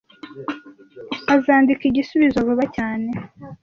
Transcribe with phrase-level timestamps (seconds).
[1.35, 3.09] Azandika igisubizo vuba cyane.